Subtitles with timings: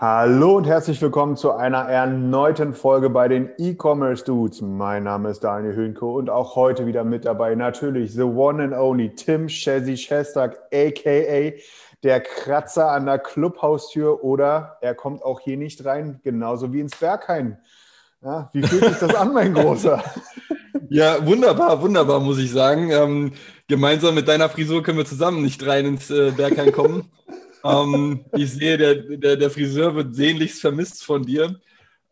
[0.00, 4.60] Hallo und herzlich willkommen zu einer erneuten Folge bei den E-Commerce Dudes.
[4.60, 8.72] Mein Name ist Daniel Höhnke und auch heute wieder mit dabei natürlich the one and
[8.74, 11.52] only Tim Chessy Shestak, aka
[12.04, 16.94] der Kratzer an der Clubhaustür oder er kommt auch hier nicht rein, genauso wie ins
[16.94, 17.58] Berghain.
[18.22, 20.00] Ja, wie fühlt sich das an, mein Großer?
[20.90, 22.90] Ja, wunderbar, wunderbar, muss ich sagen.
[22.90, 23.32] Ähm,
[23.66, 27.10] gemeinsam mit deiner Frisur können wir zusammen nicht rein ins äh, Berghain kommen.
[27.64, 31.60] ähm, ich sehe, der, der, der Friseur wird sehnlichst vermisst von dir.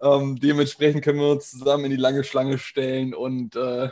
[0.01, 3.89] Ähm, dementsprechend können wir uns zusammen in die lange Schlange stellen und, äh,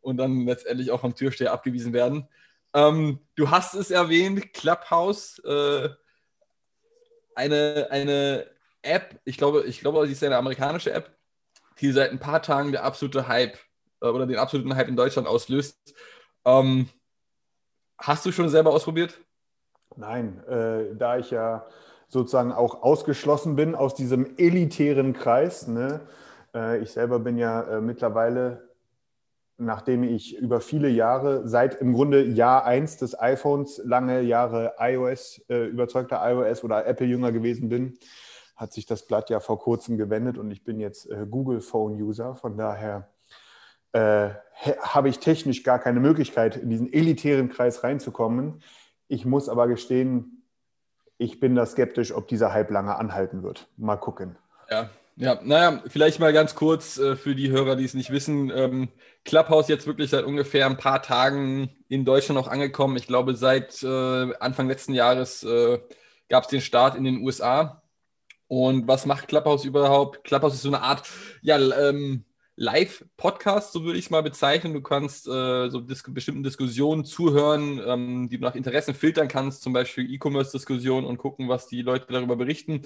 [0.00, 2.28] und dann letztendlich auch am Türsteher abgewiesen werden.
[2.72, 5.88] Ähm, du hast es erwähnt, Clubhouse, äh,
[7.34, 8.46] eine, eine
[8.82, 11.16] App, ich glaube, ich glaube, sie ist eine amerikanische App,
[11.80, 13.58] die seit ein paar Tagen der absolute Hype
[14.00, 15.76] äh, oder den absoluten Hype in Deutschland auslöst.
[16.44, 16.88] Ähm,
[17.98, 19.18] hast du schon selber ausprobiert?
[19.96, 21.66] Nein, äh, da ich ja
[22.08, 25.68] sozusagen auch ausgeschlossen bin aus diesem elitären Kreis.
[25.68, 26.00] Ne?
[26.54, 28.68] Äh, ich selber bin ja äh, mittlerweile,
[29.58, 35.42] nachdem ich über viele Jahre, seit im Grunde Jahr 1 des iPhones, lange Jahre iOS,
[35.48, 37.98] äh, überzeugter iOS oder Apple-Jünger gewesen bin,
[38.56, 42.34] hat sich das Blatt ja vor kurzem gewendet und ich bin jetzt äh, Google Phone-User.
[42.36, 43.08] Von daher
[43.92, 44.30] äh,
[44.80, 48.62] habe ich technisch gar keine Möglichkeit, in diesen elitären Kreis reinzukommen.
[49.10, 50.44] Ich muss aber gestehen,
[51.18, 53.66] ich bin da skeptisch, ob dieser Hype lange anhalten wird.
[53.76, 54.38] Mal gucken.
[54.70, 58.52] Ja, ja, naja, vielleicht mal ganz kurz äh, für die Hörer, die es nicht wissen.
[58.54, 58.88] Ähm,
[59.24, 62.96] Clubhouse jetzt wirklich seit ungefähr ein paar Tagen in Deutschland auch angekommen.
[62.96, 65.80] Ich glaube, seit äh, Anfang letzten Jahres äh,
[66.28, 67.82] gab es den Start in den USA.
[68.46, 70.22] Und was macht Clubhouse überhaupt?
[70.22, 71.02] Clubhouse ist so eine Art,
[71.42, 72.24] ja, ähm,
[72.60, 74.74] Live-Podcast, so würde ich es mal bezeichnen.
[74.74, 79.62] Du kannst äh, so dis bestimmten Diskussionen zuhören, ähm, die du nach Interessen filtern kannst,
[79.62, 82.82] zum Beispiel E-Commerce-Diskussionen und gucken, was die Leute darüber berichten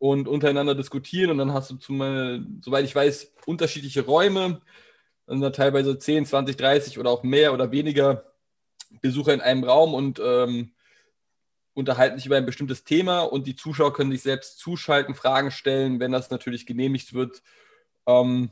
[0.00, 1.30] und untereinander diskutieren.
[1.30, 4.60] Und dann hast du, zum, äh, soweit ich weiß, unterschiedliche Räume,
[5.28, 8.24] dann da teilweise 10, 20, 30 oder auch mehr oder weniger
[9.02, 10.72] Besucher in einem Raum und ähm,
[11.74, 16.00] unterhalten sich über ein bestimmtes Thema und die Zuschauer können sich selbst zuschalten, Fragen stellen,
[16.00, 17.40] wenn das natürlich genehmigt wird.
[18.04, 18.50] Ähm,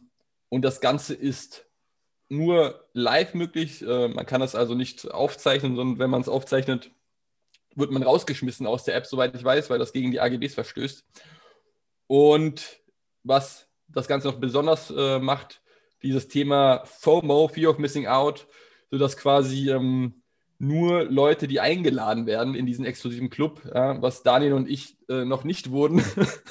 [0.51, 1.65] und das Ganze ist
[2.29, 3.83] nur live möglich.
[3.83, 6.91] Äh, man kann das also nicht aufzeichnen, sondern wenn man es aufzeichnet,
[7.75, 11.05] wird man rausgeschmissen aus der App, soweit ich weiß, weil das gegen die AGBs verstößt.
[12.09, 12.81] Und
[13.23, 15.63] was das Ganze noch besonders äh, macht,
[16.03, 18.49] dieses Thema FOMO, Fear of Missing Out,
[18.91, 20.23] sodass quasi ähm,
[20.59, 25.25] nur Leute, die eingeladen werden in diesen exklusiven Club, ja, was Daniel und ich äh,
[25.25, 26.03] noch nicht wurden,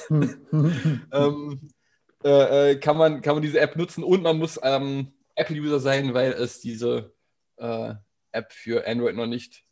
[1.12, 1.70] ähm,
[2.24, 6.32] äh, kann, man, kann man diese App nutzen und man muss ähm, Apple-User sein, weil
[6.32, 7.12] es diese
[7.56, 7.94] äh,
[8.32, 9.64] App für Android noch nicht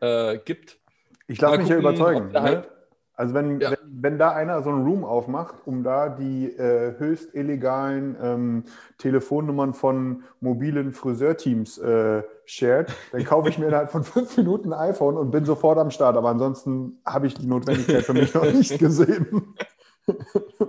[0.00, 0.78] äh, gibt.
[1.26, 2.32] Ich lasse mich ja überzeugen.
[2.32, 2.42] Ne?
[2.42, 2.68] halt-
[3.14, 3.72] Also wenn, Ja.
[3.72, 8.64] wenn, wenn da einer so einen Room aufmacht, um da die äh, höchst illegalen ähm,
[8.98, 14.90] Telefonnummern von mobilen Friseurteams äh, shared, dann kaufe ich mir innerhalb von fünf Minuten ein
[14.90, 16.16] iPhone und bin sofort am Start.
[16.16, 19.54] Aber ansonsten habe ich die Notwendigkeit für mich noch nicht gesehen.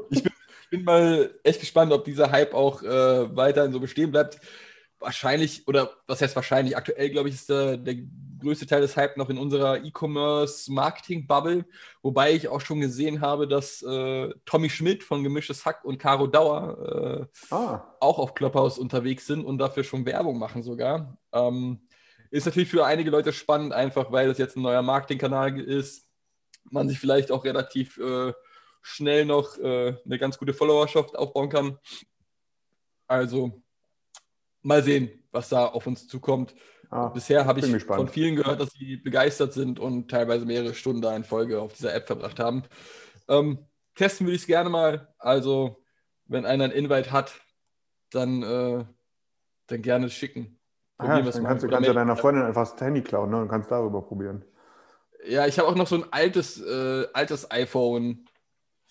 [0.09, 0.31] Ich bin
[0.71, 4.39] mal echt gespannt, ob dieser Hype auch äh, weiterhin so bestehen bleibt.
[4.99, 7.95] Wahrscheinlich, oder was heißt wahrscheinlich, aktuell glaube ich, ist äh, der
[8.39, 11.65] größte Teil des Hype noch in unserer E-Commerce-Marketing-Bubble,
[12.01, 16.27] wobei ich auch schon gesehen habe, dass äh, Tommy Schmidt von Gemischtes Hack und Caro
[16.27, 21.17] Dauer äh, Ah, auch auf Clubhouse unterwegs sind und dafür schon Werbung machen sogar.
[21.31, 21.81] Ähm,
[22.31, 26.07] ist natürlich für einige Leute spannend, einfach weil das jetzt ein neuer Marketingkanal ist.
[26.69, 28.33] Man sich vielleicht auch relativ äh,
[28.81, 31.77] schnell noch äh, eine ganz gute Followerschaft aufbauen kann.
[33.07, 33.61] Also
[34.61, 36.55] mal sehen, was da auf uns zukommt.
[36.89, 41.01] ah, Bisher habe ich von vielen gehört, dass sie begeistert sind und teilweise mehrere Stunden
[41.01, 42.63] da in Folge auf dieser App verbracht haben.
[43.27, 45.13] Ähm, testen würde ich es gerne mal.
[45.17, 45.83] Also,
[46.25, 47.33] wenn einer ein Invite hat,
[48.11, 48.85] dann, äh,
[49.67, 50.59] dann gerne schicken.
[50.97, 53.49] Ah, es dann kannst du kannst ja deiner Freundin einfach das Handy klauen ne, und
[53.49, 54.45] kannst darüber probieren.
[55.27, 58.25] Ja, ich habe auch noch so ein altes, äh, altes iPhone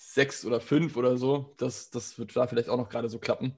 [0.01, 1.55] 6 oder 5 oder so.
[1.59, 3.57] Das, das wird da vielleicht auch noch gerade so klappen.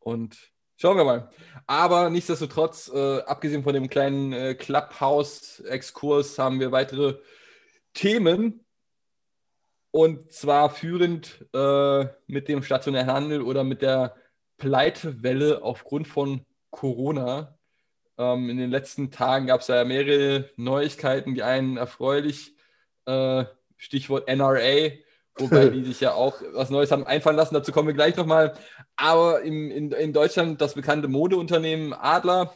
[0.00, 1.30] Und Schauen wir mal.
[1.68, 7.20] Aber nichtsdestotrotz, äh, abgesehen von dem kleinen äh, Clubhouse-Exkurs, haben wir weitere
[7.94, 8.64] Themen.
[9.92, 14.16] Und zwar führend äh, mit dem stationären Handel oder mit der
[14.56, 17.56] Pleitewelle aufgrund von Corona.
[18.18, 22.56] Ähm, in den letzten Tagen gab es ja mehrere Neuigkeiten, die einen erfreulich,
[23.06, 23.44] äh,
[23.76, 24.90] Stichwort NRA,
[25.36, 28.54] wobei die sich ja auch was Neues haben einfallen lassen, dazu kommen wir gleich nochmal.
[28.96, 32.52] Aber im, in, in Deutschland das bekannte Modeunternehmen Adler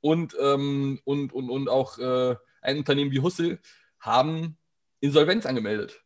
[0.00, 3.60] und, ähm, und, und, und auch äh, ein Unternehmen wie Hussel
[3.98, 4.56] haben
[5.00, 6.02] Insolvenz angemeldet.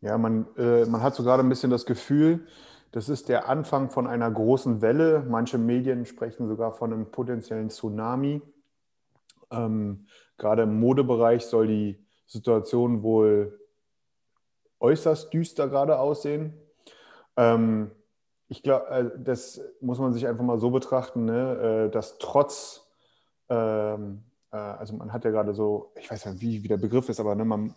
[0.00, 2.46] Ja, man, äh, man hat so gerade ein bisschen das Gefühl,
[2.92, 5.24] das ist der Anfang von einer großen Welle.
[5.28, 8.40] Manche Medien sprechen sogar von einem potenziellen Tsunami.
[9.50, 10.06] Ähm,
[10.38, 13.58] gerade im Modebereich soll die Situation wohl
[14.84, 16.52] äußerst düster gerade aussehen.
[17.36, 17.90] Ähm,
[18.48, 22.86] ich glaube, äh, das muss man sich einfach mal so betrachten, ne, äh, dass trotz,
[23.48, 27.08] ähm, äh, also man hat ja gerade so, ich weiß nicht, wie, wie der Begriff
[27.08, 27.74] ist, aber ne, man,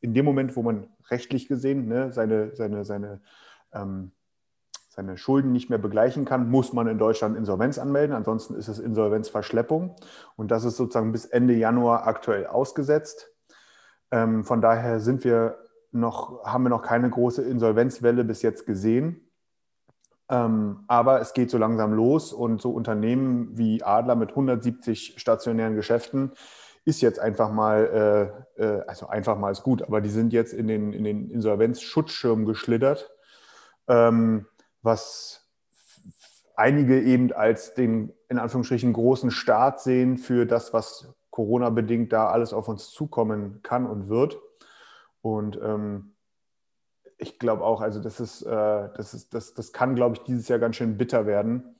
[0.00, 3.20] in dem Moment, wo man rechtlich gesehen ne, seine, seine, seine
[3.72, 4.12] ähm,
[4.94, 8.14] seine Schulden nicht mehr begleichen kann, muss man in Deutschland Insolvenz anmelden.
[8.14, 9.96] Ansonsten ist es Insolvenzverschleppung.
[10.36, 13.30] Und das ist sozusagen bis Ende Januar aktuell ausgesetzt.
[14.10, 15.56] Ähm, von daher sind wir
[15.92, 19.28] noch, haben wir noch keine große Insolvenzwelle bis jetzt gesehen.
[20.28, 25.74] Ähm, aber es geht so langsam los und so Unternehmen wie Adler mit 170 stationären
[25.76, 26.32] Geschäften
[26.84, 30.52] ist jetzt einfach mal, äh, äh, also einfach mal ist gut, aber die sind jetzt
[30.52, 33.10] in den, in den Insolvenzschutzschirm geschlittert.
[33.86, 34.46] Ähm,
[34.82, 35.48] was
[36.56, 42.52] einige eben als den in Anführungsstrichen großen Start sehen für das, was Corona-bedingt da alles
[42.52, 44.38] auf uns zukommen kann und wird.
[45.22, 46.14] Und ähm,
[47.16, 50.48] ich glaube auch, also das ist, äh, das ist, das, das kann, glaube ich, dieses
[50.48, 51.76] Jahr ganz schön bitter werden.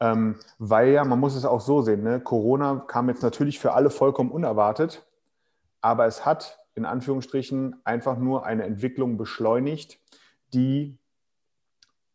[0.00, 2.20] Ähm, weil ja, man muss es auch so sehen, ne?
[2.20, 5.04] Corona kam jetzt natürlich für alle vollkommen unerwartet,
[5.80, 9.98] aber es hat in Anführungsstrichen einfach nur eine Entwicklung beschleunigt,
[10.54, 10.96] die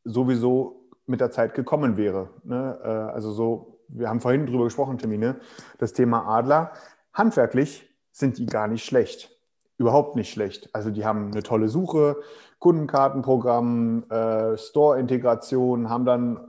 [0.06, 2.30] sowieso mit der Zeit gekommen wäre.
[2.44, 2.80] Ne?
[2.82, 5.40] Äh, also so, wir haben vorhin drüber gesprochen, Termine,
[5.78, 6.72] das Thema Adler.
[7.14, 9.38] Handwerklich sind die gar nicht schlecht.
[9.78, 10.70] Überhaupt nicht schlecht.
[10.74, 12.18] Also die haben eine tolle Suche,
[12.60, 16.40] Kundenkartenprogramm, äh, Store-Integration, haben dann äh,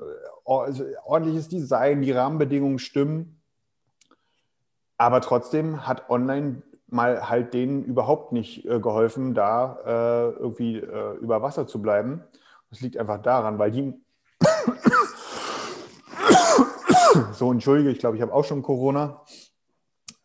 [0.45, 3.41] also ordentliches Design, die Rahmenbedingungen stimmen.
[4.97, 11.17] Aber trotzdem hat online mal halt denen überhaupt nicht äh, geholfen, da äh, irgendwie äh,
[11.17, 12.23] über Wasser zu bleiben.
[12.71, 13.93] Das liegt einfach daran, weil die.
[17.33, 19.25] so, entschuldige, ich glaube, ich habe auch schon Corona.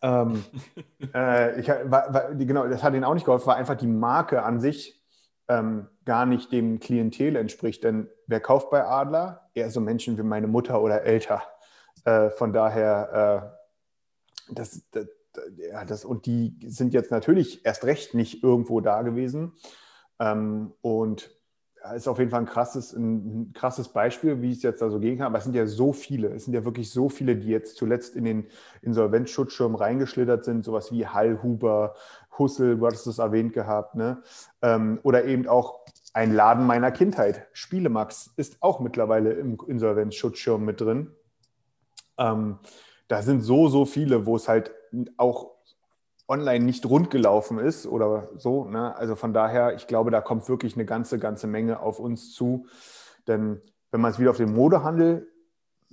[0.01, 0.43] Ähm,
[1.13, 4.43] äh, ich, war, war, genau, das hat ihnen auch nicht geholfen, weil einfach die Marke
[4.43, 5.01] an sich
[5.47, 7.83] ähm, gar nicht dem Klientel entspricht.
[7.83, 9.49] Denn wer kauft bei Adler?
[9.53, 11.43] Eher so Menschen wie meine Mutter oder älter.
[12.05, 13.51] Äh, von daher,
[14.49, 15.07] äh, das, das,
[15.57, 19.53] ja, das, und die sind jetzt natürlich erst recht nicht irgendwo da gewesen.
[20.19, 21.31] Ähm, und
[21.95, 25.17] ist auf jeden Fall ein krasses, ein krasses Beispiel, wie es jetzt da so gehen
[25.17, 25.27] kann.
[25.27, 28.15] Aber es sind ja so viele, es sind ja wirklich so viele, die jetzt zuletzt
[28.15, 28.47] in den
[28.81, 31.95] Insolvenzschutzschirm reingeschlittert sind, sowas wie Hallhuber,
[32.37, 34.21] Hussel, du hattest es erwähnt gehabt, ne?
[34.61, 35.81] Ähm, oder eben auch
[36.13, 41.11] ein Laden meiner Kindheit, Spielemax, ist auch mittlerweile im Insolvenzschutzschirm mit drin.
[42.17, 42.59] Ähm,
[43.07, 44.71] da sind so, so viele, wo es halt
[45.17, 45.58] auch
[46.30, 48.66] online nicht rund gelaufen ist oder so.
[48.66, 48.95] Ne?
[48.95, 52.68] Also von daher, ich glaube, da kommt wirklich eine ganze, ganze Menge auf uns zu.
[53.28, 55.28] Denn wenn man es wieder auf den Modehandel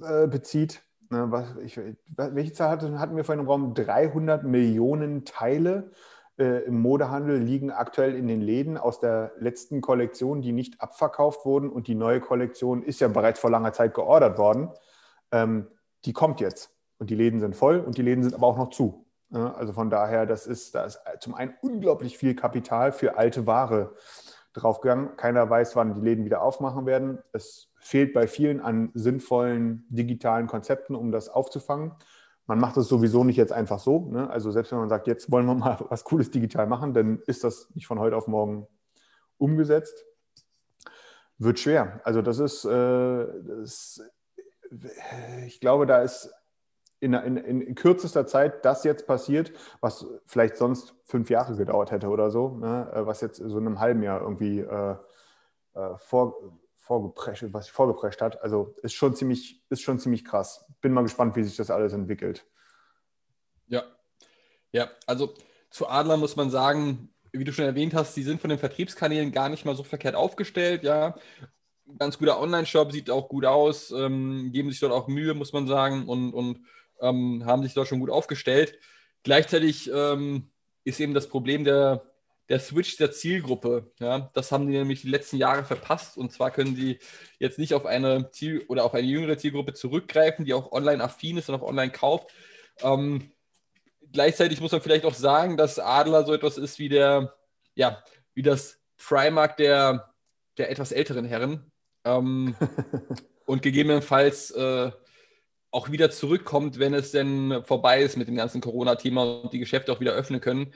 [0.03, 1.81] äh, bezieht, ne, was, ich,
[2.17, 3.75] welche Zahl hatten, hatten wir vorhin im Raum?
[3.75, 5.91] 300 Millionen Teile
[6.39, 11.47] äh, im Modehandel liegen aktuell in den Läden aus der letzten Kollektion, die nicht abverkauft
[11.47, 11.71] wurden.
[11.71, 14.69] Und die neue Kollektion ist ja bereits vor langer Zeit geordert worden.
[15.33, 15.69] Ähm,
[16.05, 16.71] die kommt jetzt.
[16.99, 19.06] Und die Läden sind voll und die Läden sind aber auch noch zu.
[19.33, 23.95] Also von daher, das ist, da ist zum einen unglaublich viel Kapital für alte Ware
[24.53, 25.17] draufgegangen.
[25.17, 27.19] Keiner weiß, wann die Läden wieder aufmachen werden.
[27.33, 31.93] Es fehlt bei vielen an sinnvollen digitalen Konzepten, um das aufzufangen.
[32.47, 34.09] Man macht es sowieso nicht jetzt einfach so.
[34.11, 34.31] Ne?
[34.31, 37.45] Also selbst wenn man sagt, jetzt wollen wir mal was Cooles digital machen, dann ist
[37.45, 38.67] das nicht von heute auf morgen
[39.39, 40.05] umgesetzt.
[41.39, 42.01] Wird schwer.
[42.05, 44.01] Also das ist, äh, das,
[45.47, 46.33] ich glaube, da ist
[47.01, 52.09] in, in, in, kürzester Zeit das jetzt passiert, was vielleicht sonst fünf Jahre gedauert hätte
[52.09, 52.91] oder so, ne?
[52.95, 54.97] Äh, was jetzt so in einem halben Jahr irgendwie äh,
[55.75, 58.43] äh, vor, vorgeprescht, was vorgeprescht hat.
[58.43, 60.65] Also ist schon ziemlich, ist schon ziemlich krass.
[60.81, 62.47] Bin mal gespannt, wie sich das alles entwickelt.
[63.67, 63.83] Ja,
[64.73, 65.35] ja, also
[65.71, 69.33] zu Adler muss man sagen, wie du schon erwähnt hast, die sind von den Vertriebskanälen
[69.33, 71.17] gar nicht mal so verkehrt aufgestellt, ja.
[71.99, 75.67] ganz guter Online-Shop, sieht auch gut aus, ähm, geben sich dort auch Mühe, muss man
[75.67, 76.61] sagen, und, und
[77.01, 78.79] ähm, haben sich dort schon gut aufgestellt.
[79.23, 80.51] Gleichzeitig ähm,
[80.85, 82.03] ist eben das Problem der,
[82.49, 83.91] der Switch der Zielgruppe.
[83.99, 84.31] Ja?
[84.35, 86.17] Das haben die nämlich die letzten Jahre verpasst.
[86.17, 86.99] Und zwar können sie
[87.39, 91.39] jetzt nicht auf eine Ziel- oder auf eine jüngere Zielgruppe zurückgreifen, die auch online affin
[91.39, 92.33] ist und auch online kauft.
[92.83, 93.33] Ähm,
[94.13, 97.35] gleichzeitig muss man vielleicht auch sagen, dass Adler so etwas ist wie der,
[97.75, 98.03] ja,
[98.35, 100.15] wie das Primark der,
[100.57, 101.71] der etwas älteren Herren.
[102.05, 102.55] Ähm,
[103.47, 104.91] und gegebenenfalls äh,
[105.77, 109.93] auch wieder zurückkommt, wenn es denn vorbei ist mit dem ganzen Corona-Thema und die Geschäfte
[109.93, 110.73] auch wieder öffnen können.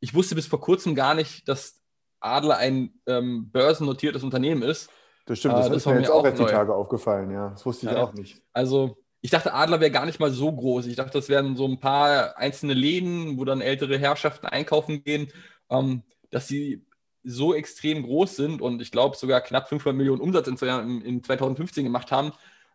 [0.00, 1.80] Ich wusste bis vor kurzem gar nicht, dass
[2.18, 4.90] Adler ein ähm, börsennotiertes Unternehmen ist.
[5.26, 7.50] Das stimmt, das, äh, das ist mir jetzt auch erst die Tage aufgefallen, ja.
[7.50, 8.02] Das wusste ich ja.
[8.02, 8.42] auch nicht.
[8.52, 10.86] Also, ich dachte, Adler wäre gar nicht mal so groß.
[10.86, 15.28] Ich dachte, das wären so ein paar einzelne Läden, wo dann ältere Herrschaften einkaufen gehen,
[15.70, 16.84] ähm, dass sie
[17.22, 21.84] so extrem groß sind und ich glaube sogar knapp 500 Millionen Umsatz in, in 2015
[21.84, 22.32] gemacht haben.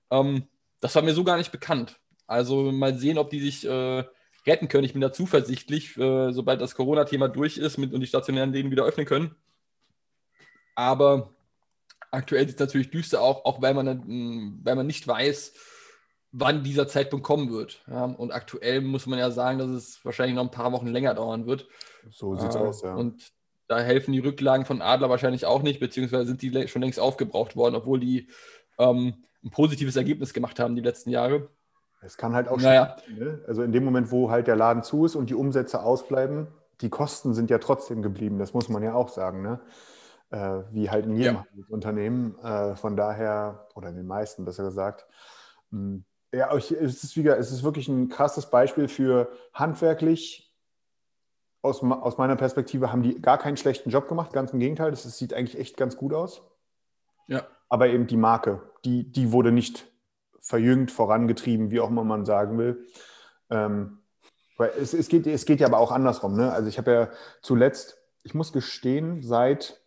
[0.10, 0.48] Ähm,
[0.80, 2.00] das war mir so gar nicht bekannt.
[2.28, 4.04] Also mal sehen, ob die sich äh,
[4.46, 4.84] retten können.
[4.84, 8.72] Ich bin da zuversichtlich, äh, sobald das Corona-Thema durch ist mit, und die stationären Läden
[8.72, 9.36] wieder öffnen können.
[10.76, 11.34] Aber
[12.12, 15.54] aktuell sieht es natürlich düster auch, auch weil man, weil man nicht weiß,
[16.32, 17.84] wann dieser Zeitpunkt kommen wird.
[17.88, 21.14] Ja, und aktuell muss man ja sagen, dass es wahrscheinlich noch ein paar Wochen länger
[21.14, 21.68] dauern wird.
[22.10, 22.94] So sieht es äh, aus, ja.
[22.94, 23.32] Und
[23.68, 27.56] da helfen die Rücklagen von Adler wahrscheinlich auch nicht, beziehungsweise sind die schon längst aufgebraucht
[27.56, 28.30] worden, obwohl die
[28.78, 31.50] ähm, ein positives Ergebnis gemacht haben die letzten Jahre.
[32.02, 32.96] Es kann halt auch naja.
[33.08, 33.44] ne?
[33.48, 36.48] Also in dem Moment, wo halt der Laden zu ist und die Umsätze ausbleiben,
[36.82, 39.60] die Kosten sind ja trotzdem geblieben, das muss man ja auch sagen, ne?
[40.30, 41.46] Äh, wie halt in jedem ja.
[41.70, 42.38] Unternehmen.
[42.40, 45.08] Äh, von daher, oder in den meisten besser gesagt.
[45.72, 50.54] Mh, hm, ja, es ist, wieder, es ist wirklich ein krasses Beispiel für handwerklich.
[51.62, 55.04] Aus, aus meiner Perspektive haben die gar keinen schlechten Job gemacht, ganz im Gegenteil, das,
[55.04, 56.44] das sieht eigentlich echt ganz gut aus.
[57.28, 59.86] Ja aber eben die Marke, die, die wurde nicht
[60.40, 62.88] verjüngt, vorangetrieben, wie auch immer man sagen will.
[63.50, 64.00] Ähm,
[64.80, 66.36] es, es, geht, es geht ja aber auch andersrum.
[66.36, 66.52] Ne?
[66.52, 67.10] Also ich habe ja
[67.42, 69.82] zuletzt, ich muss gestehen, seit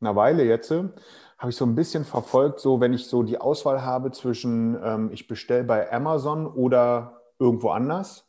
[0.00, 3.82] einer Weile jetzt, habe ich so ein bisschen verfolgt, so wenn ich so die Auswahl
[3.82, 8.26] habe zwischen, ähm, ich bestelle bei Amazon oder irgendwo anders,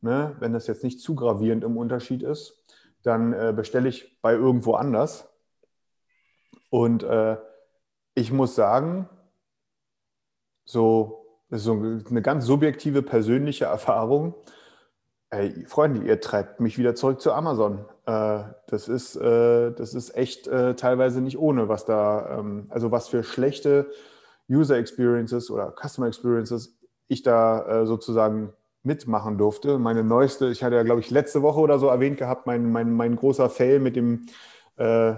[0.00, 0.36] ne?
[0.38, 2.64] wenn das jetzt nicht zu gravierend im Unterschied ist,
[3.02, 5.28] dann äh, bestelle ich bei irgendwo anders.
[6.70, 7.36] Und äh,
[8.14, 9.08] ich muss sagen,
[10.64, 14.34] so, so eine ganz subjektive persönliche Erfahrung.
[15.30, 17.86] Ey, Freunde, ihr treibt mich wieder zurück zu Amazon.
[18.06, 22.90] Äh, das, ist, äh, das ist echt äh, teilweise nicht ohne, was da, ähm, also
[22.90, 23.90] was für schlechte
[24.50, 26.78] User Experiences oder Customer Experiences
[27.08, 29.78] ich da sozusagen mitmachen durfte.
[29.78, 32.90] Meine neueste, ich hatte ja, glaube ich, letzte Woche oder so erwähnt gehabt, mein, mein,
[32.90, 34.26] mein großer Fail mit dem
[34.76, 35.14] äh,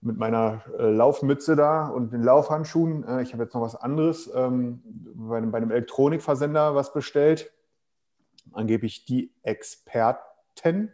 [0.00, 3.04] mit meiner äh, Laufmütze da und den Laufhandschuhen.
[3.04, 4.82] Äh, ich habe jetzt noch was anderes ähm,
[5.14, 7.52] bei, bei, einem Elektronikversender was bestellt.
[8.52, 10.92] Angeblich die Experten.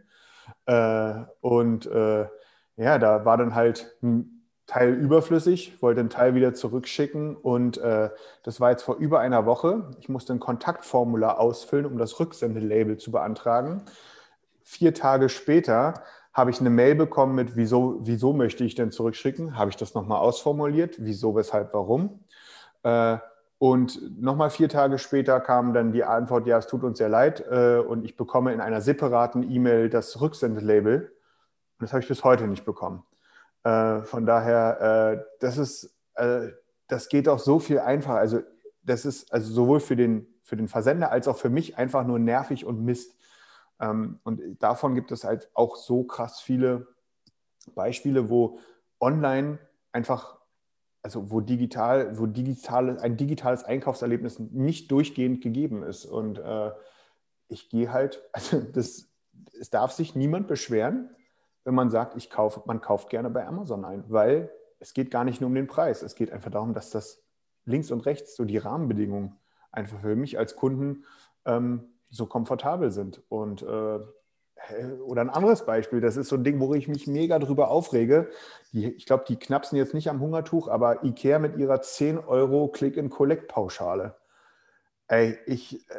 [0.66, 2.26] Äh, und äh,
[2.76, 8.10] ja, da war dann halt ein Teil überflüssig, wollte den Teil wieder zurückschicken und äh,
[8.42, 9.90] das war jetzt vor über einer Woche.
[10.00, 13.82] Ich musste ein Kontaktformular ausfüllen, um das Rücksendelabel zu beantragen.
[14.62, 19.56] Vier Tage später habe ich eine Mail bekommen mit, wieso, wieso möchte ich denn zurückschicken?
[19.56, 20.96] Habe ich das nochmal ausformuliert?
[20.98, 22.20] Wieso, weshalb, warum?
[22.82, 23.18] Äh,
[23.58, 27.44] und nochmal vier Tage später kam dann die Antwort, ja, es tut uns sehr leid.
[27.50, 31.12] Äh, und ich bekomme in einer separaten E-Mail das Rücksendelabel.
[31.78, 33.02] Und das habe ich bis heute nicht bekommen.
[33.64, 35.94] Äh, von daher, das ist,
[36.88, 38.18] das geht auch so viel einfacher.
[38.18, 38.40] Also
[38.82, 42.18] das ist also sowohl für den, für den Versender als auch für mich einfach nur
[42.18, 43.14] nervig und Mist.
[43.82, 46.86] Ähm, und davon gibt es halt auch so krass viele
[47.74, 48.58] Beispiele, wo
[49.00, 49.58] online
[49.90, 50.38] einfach,
[51.02, 56.06] also wo digital, wo digital, ein digitales Einkaufserlebnis nicht durchgehend gegeben ist.
[56.06, 56.70] Und äh,
[57.48, 59.10] ich gehe halt, also das,
[59.60, 61.10] es darf sich niemand beschweren,
[61.64, 65.24] wenn man sagt, ich kaufe, man kauft gerne bei Amazon ein, weil es geht gar
[65.24, 66.02] nicht nur um den Preis.
[66.02, 67.24] Es geht einfach darum, dass das
[67.64, 69.38] links und rechts so die Rahmenbedingungen
[69.70, 71.04] einfach für mich als Kunden
[71.44, 73.22] ähm, so komfortabel sind.
[73.28, 73.98] Und äh,
[75.04, 78.30] oder ein anderes Beispiel, das ist so ein Ding, wo ich mich mega drüber aufrege.
[78.72, 82.68] Die, ich glaube, die knapsen jetzt nicht am Hungertuch, aber IKEA mit ihrer 10 Euro
[82.68, 84.14] Click-and-Collect-Pauschale.
[85.08, 85.94] Ey, ich, äh,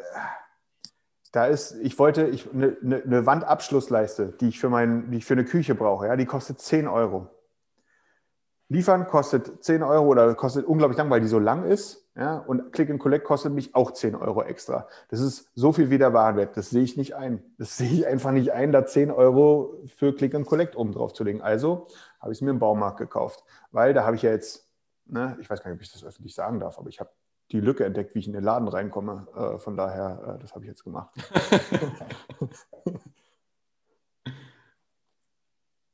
[1.33, 5.25] da ist, ich wollte ich, eine, eine ne Wandabschlussleiste, die ich, für mein, die ich
[5.25, 7.27] für eine Küche brauche, ja, die kostet 10 Euro.
[8.69, 12.07] Liefern kostet 10 Euro oder kostet unglaublich lang, weil die so lang ist.
[12.15, 14.87] Ja, und Click and Collect kostet mich auch 10 Euro extra.
[15.09, 16.55] Das ist so viel wie der Warenwert.
[16.55, 17.43] Das sehe ich nicht ein.
[17.57, 21.13] Das sehe ich einfach nicht ein, da 10 Euro für Click and Collect oben drauf
[21.13, 21.41] zu legen.
[21.41, 21.87] Also
[22.19, 24.63] habe ich es mir im Baumarkt gekauft, weil da habe ich ja jetzt
[25.05, 25.37] Ne?
[25.39, 27.09] Ich weiß gar nicht, ob ich das öffentlich sagen darf, aber ich habe
[27.51, 29.27] die Lücke entdeckt, wie ich in den Laden reinkomme.
[29.35, 31.11] Äh, von daher, äh, das habe ich jetzt gemacht.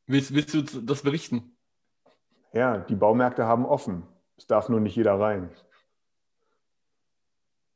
[0.07, 1.57] willst, willst du das berichten?
[2.53, 4.03] Ja, die Baumärkte haben offen.
[4.37, 5.49] Es darf nur nicht jeder rein.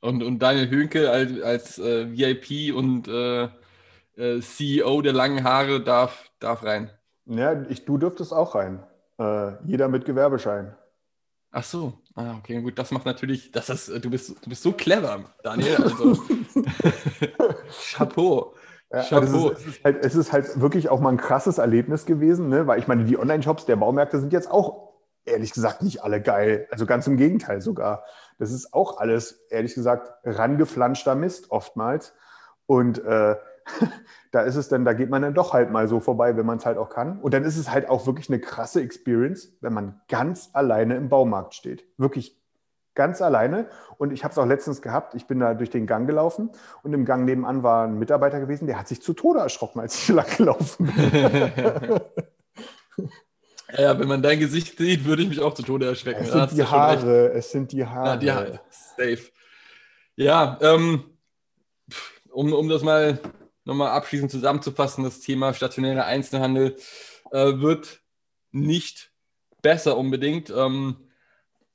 [0.01, 3.50] Und, und Daniel Höhnke als, als äh, VIP und äh,
[4.15, 6.89] äh CEO der langen Haare darf, darf rein.
[7.25, 8.84] Ja, ich, du dürftest auch rein.
[9.18, 10.75] Äh, jeder mit Gewerbeschein.
[11.51, 14.72] Ach so, ah, okay, gut, das macht natürlich, das ist, du bist, du bist so
[14.72, 15.77] clever, Daniel.
[15.77, 16.18] Also,
[17.92, 18.56] Chapeau.
[18.94, 19.00] Ja.
[19.00, 22.50] Es ist, es, ist halt, es, ist, halt, wirklich auch mal ein krasses Erlebnis gewesen,
[22.50, 22.68] ne?
[22.68, 24.94] weil ich meine, die Online-Shops der Baumärkte sind jetzt auch,
[25.26, 26.68] ehrlich gesagt, nicht alle geil.
[26.70, 28.04] Also ganz im Gegenteil sogar.
[28.38, 32.14] Das ist auch alles, ehrlich gesagt, rangeflanschter Mist oftmals.
[32.68, 33.36] Und äh,
[34.32, 36.60] da ist es dann, da geht man dann doch halt mal so vorbei, wenn man
[36.60, 37.20] es halt auch kann.
[37.20, 41.10] Und dann ist es halt auch wirklich eine krasse Experience, wenn man ganz alleine im
[41.10, 41.84] Baumarkt steht.
[41.98, 42.43] Wirklich
[42.96, 43.68] ganz alleine.
[43.98, 46.52] Und ich habe es auch letztens gehabt, ich bin da durch den Gang gelaufen
[46.84, 49.96] und im Gang nebenan war ein Mitarbeiter gewesen, der hat sich zu Tode erschrocken, als
[49.96, 52.02] ich lang gelaufen bin.
[53.78, 56.24] ja, wenn man dein Gesicht sieht, würde ich mich auch zu Tode erschrecken.
[56.24, 58.08] Es sind die Haare, es sind die Haare.
[58.08, 58.60] Ja, die Haare.
[58.98, 59.20] Safe.
[60.16, 61.06] Ja, ähm,
[62.32, 63.20] um, um das mal
[63.66, 66.76] nochmal abschließend zusammenzufassen, das Thema stationärer Einzelhandel
[67.32, 68.02] äh, wird
[68.52, 69.12] nicht
[69.62, 70.52] besser unbedingt.
[70.52, 70.98] Ähm,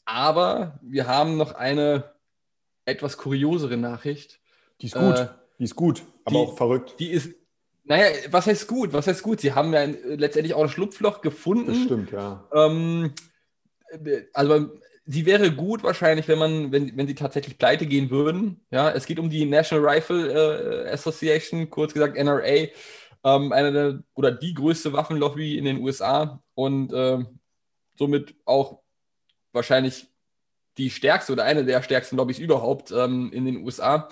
[0.08, 2.14] aber wir haben noch eine
[2.86, 4.40] etwas kuriosere Nachricht.
[4.80, 5.18] Die ist gut.
[5.18, 6.94] Äh, die ist gut, aber die, auch verrückt.
[6.98, 7.34] Die ist,
[7.84, 8.94] naja, was heißt gut?
[8.94, 9.40] Was heißt gut?
[9.40, 11.66] Sie haben ja letztendlich auch ein Schlupfloch gefunden.
[11.66, 12.42] Das stimmt, ja.
[12.54, 13.12] Ähm,
[14.32, 14.70] also
[15.04, 18.62] sie wäre gut wahrscheinlich, wenn man, wenn, wenn sie tatsächlich pleite gehen würden.
[18.70, 22.68] Ja, es geht um die National Rifle äh, Association, kurz gesagt NRA,
[23.24, 27.18] ähm, eine der, oder die größte Waffenlobby in den USA und äh,
[27.98, 28.80] somit auch
[29.58, 30.08] wahrscheinlich
[30.78, 34.08] die stärkste oder eine der stärksten Lobbys überhaupt ähm, in den USA,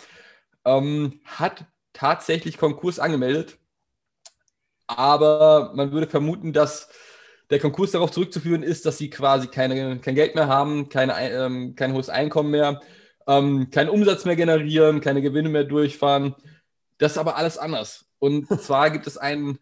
[0.64, 3.58] ähm, hat tatsächlich Konkurs angemeldet.
[4.86, 6.88] Aber man würde vermuten, dass
[7.50, 11.76] der Konkurs darauf zurückzuführen ist, dass sie quasi keine, kein Geld mehr haben, keine, ähm,
[11.76, 12.80] kein hohes Einkommen mehr,
[13.26, 16.34] ähm, keinen Umsatz mehr generieren, keine Gewinne mehr durchfahren.
[16.98, 18.06] Das ist aber alles anders.
[18.18, 19.58] Und zwar gibt es einen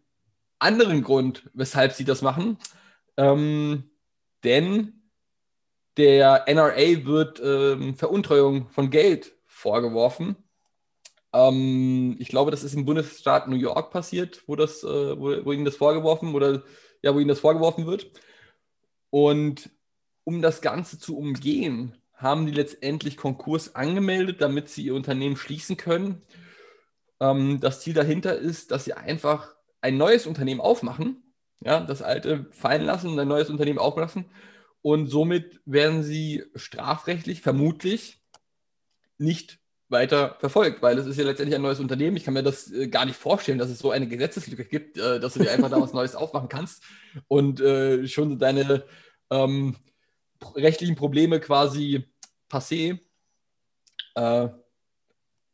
[0.58, 2.58] anderen Grund, weshalb sie das machen.
[3.16, 3.90] Ähm,
[4.44, 5.03] denn
[5.96, 10.36] der NRA wird ähm, Veruntreuung von Geld vorgeworfen.
[11.32, 14.86] Ähm, ich glaube, das ist im Bundesstaat New York passiert, wo, das, äh,
[15.18, 16.62] wo, wo ihnen das vorgeworfen oder
[17.02, 18.10] ja, wo ihnen das vorgeworfen wird.
[19.10, 19.70] Und
[20.24, 25.76] um das Ganze zu umgehen, haben die letztendlich Konkurs angemeldet, damit sie ihr Unternehmen schließen
[25.76, 26.22] können.
[27.20, 31.22] Ähm, das Ziel dahinter ist, dass sie einfach ein neues Unternehmen aufmachen,
[31.60, 34.26] ja, das alte fallen lassen und ein neues Unternehmen auflassen.
[34.84, 38.20] Und somit werden sie strafrechtlich vermutlich
[39.16, 42.18] nicht weiter verfolgt, weil es ist ja letztendlich ein neues Unternehmen.
[42.18, 45.20] Ich kann mir das äh, gar nicht vorstellen, dass es so eine Gesetzeslücke gibt, äh,
[45.20, 46.82] dass du dir einfach da was Neues aufmachen kannst
[47.28, 48.84] und äh, schon deine
[49.30, 49.74] ähm,
[50.54, 52.04] rechtlichen Probleme quasi
[52.50, 52.98] passé.
[54.16, 54.48] Äh,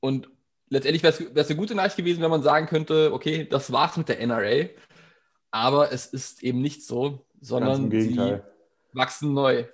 [0.01, 0.29] und
[0.71, 4.09] letztendlich wäre es eine gute Nachricht gewesen, wenn man sagen könnte, okay, das war's mit
[4.09, 4.71] der NRA.
[5.53, 8.41] Aber es ist eben nicht so, sondern sie
[8.93, 9.65] wachsen neu.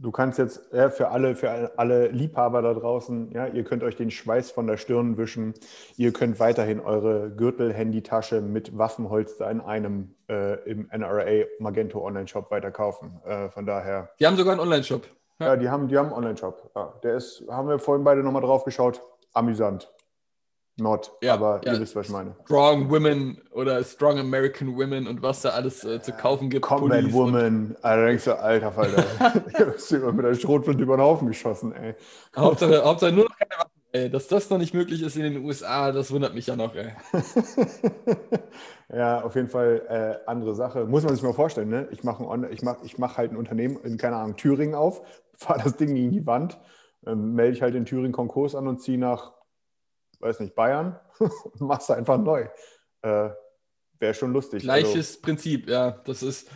[0.00, 3.96] Du kannst jetzt ja, für alle, für alle Liebhaber da draußen, ja, ihr könnt euch
[3.96, 5.52] den Schweiß von der Stirn wischen.
[5.98, 13.20] Ihr könnt weiterhin eure Gürtel-Handytasche mit Waffenholster in einem äh, im NRA Magento Online-Shop weiterkaufen.
[13.26, 14.08] Äh, von daher.
[14.18, 15.06] Die haben sogar einen Online-Shop.
[15.38, 15.48] Ja.
[15.48, 16.70] ja, die haben, die haben einen Online-Shop.
[16.74, 19.02] Ja, der ist, haben wir vorhin beide nochmal drauf geschaut.
[19.34, 19.92] Amüsant.
[20.80, 21.74] Not, ja, aber ja.
[21.74, 22.34] ihr wisst, was ich meine.
[22.44, 26.62] Strong Women oder Strong American Women und was da alles äh, zu kaufen gibt.
[26.62, 27.76] Combat Pullis Woman.
[27.82, 29.04] Alter, denkst du, alter Falter.
[29.58, 31.94] du hast immer mit der Schrotflinte über den Haufen geschossen, ey.
[32.36, 34.10] Hauptsache, Hauptsache nur noch keine Waffen, ey.
[34.10, 36.92] Dass das noch nicht möglich ist in den USA, das wundert mich ja noch, ey.
[38.92, 39.82] ja, auf jeden Fall
[40.26, 40.86] äh, andere Sache.
[40.86, 41.88] Muss man sich mal vorstellen, ne?
[41.90, 45.02] Ich mache ich mach, ich mach halt ein Unternehmen in, keine Ahnung, Thüringen auf,
[45.36, 46.58] fahre das Ding in die Wand,
[47.06, 49.32] äh, melde ich halt in Thüringen Konkurs an und ziehe nach
[50.20, 50.98] weiß nicht, Bayern
[51.58, 52.46] machst einfach neu.
[53.02, 53.30] Äh,
[53.98, 54.62] Wäre schon lustig.
[54.62, 55.90] Gleiches also, Prinzip, ja.
[56.04, 56.48] Das ist,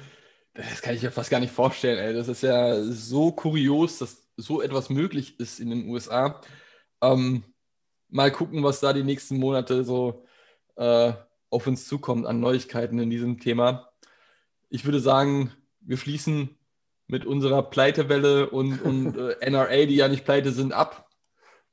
[0.54, 2.14] das kann ich mir fast gar nicht vorstellen, ey.
[2.14, 6.40] Das ist ja so kurios, dass so etwas möglich ist in den USA.
[7.02, 7.44] Ähm,
[8.08, 10.24] mal gucken, was da die nächsten Monate so
[10.76, 11.12] äh,
[11.50, 13.90] auf uns zukommt an Neuigkeiten in diesem Thema.
[14.70, 16.58] Ich würde sagen, wir schließen
[17.06, 21.03] mit unserer Pleitewelle und, und äh, NRA, die ja nicht pleite sind, ab.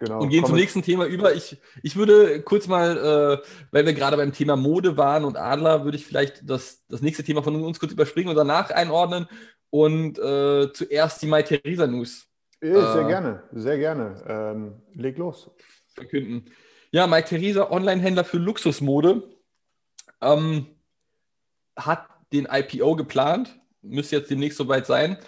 [0.02, 1.36] Genau, und gehen zum nächsten Thema über.
[1.36, 5.84] Ich, ich würde kurz mal, äh, weil wir gerade beim Thema Mode waren und Adler,
[5.84, 9.28] würde ich vielleicht das, das nächste Thema von uns kurz überspringen und danach einordnen.
[9.70, 12.26] Und äh, zuerst die Mai Theresa News.
[12.64, 14.24] Ja, sehr äh, gerne, sehr gerne.
[14.28, 15.52] Ähm, leg los.
[15.94, 16.46] Verkünden.
[16.90, 19.22] Ja, Mai Theresa, Online-Händler für Luxusmode,
[20.20, 20.66] ähm,
[21.78, 25.20] hat den IPO geplant, müsste jetzt demnächst soweit sein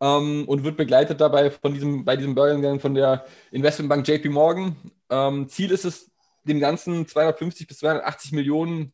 [0.00, 4.76] ähm, und wird begleitet dabei von diesem, bei diesem Börsengang von der Investmentbank JP Morgan.
[5.10, 6.10] Ähm, Ziel ist es,
[6.44, 8.92] dem Ganzen 250 bis 280 Millionen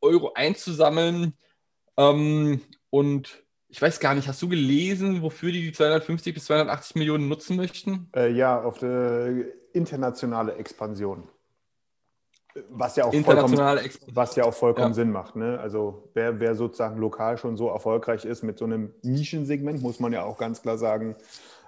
[0.00, 1.34] Euro einzusammeln.
[1.96, 6.96] Ähm, und ich weiß gar nicht, hast du gelesen, wofür die die 250 bis 280
[6.96, 8.08] Millionen nutzen möchten?
[8.16, 11.28] Äh, ja, auf die internationale Expansion.
[12.70, 13.58] Was ja auch vollkommen,
[14.12, 14.94] was ja auch vollkommen ja.
[14.94, 15.36] Sinn macht.
[15.36, 15.58] Ne?
[15.60, 20.12] Also wer, wer sozusagen lokal schon so erfolgreich ist mit so einem Nischensegment, muss man
[20.12, 21.16] ja auch ganz klar sagen,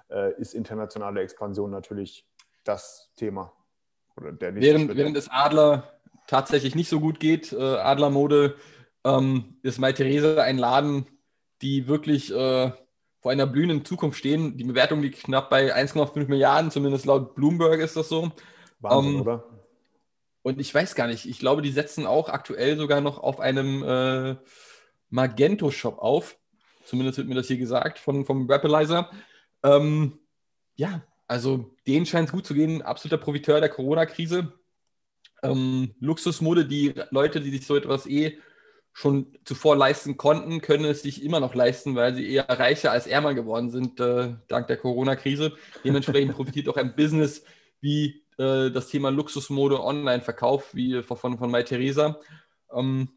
[0.09, 2.25] äh, ist internationale Expansion natürlich
[2.63, 3.51] das Thema.
[4.17, 5.91] Oder der während, während es Adler
[6.27, 8.55] tatsächlich nicht so gut geht, äh, Adlermode,
[9.03, 11.05] ähm, ist Mai Therese ein Laden,
[11.61, 12.71] die wirklich äh,
[13.19, 14.57] vor einer blühenden Zukunft stehen.
[14.57, 18.31] Die Bewertung liegt knapp bei 1,5 Milliarden, zumindest laut Bloomberg ist das so.
[18.79, 19.43] Wahnsinn, ähm, oder?
[20.43, 23.83] Und ich weiß gar nicht, ich glaube, die setzen auch aktuell sogar noch auf einem
[23.83, 24.35] äh,
[25.09, 26.37] Magento-Shop auf.
[26.85, 29.11] Zumindest wird mir das hier gesagt von, vom Rapalizer.
[29.63, 30.19] Ähm,
[30.75, 32.81] ja, also denen scheint es gut zu gehen.
[32.81, 34.53] Absoluter Profiteur der Corona-Krise.
[35.43, 38.39] Ähm, Luxusmode, die Leute, die sich so etwas eh
[38.93, 43.07] schon zuvor leisten konnten, können es sich immer noch leisten, weil sie eher reicher als
[43.07, 45.53] ärmer geworden sind, äh, dank der Corona-Krise.
[45.83, 47.43] Dementsprechend profitiert auch ein Business
[47.79, 52.19] wie äh, das Thema Luxusmode Online-Verkauf wie von, von Mai Theresa.
[52.73, 53.09] Ähm,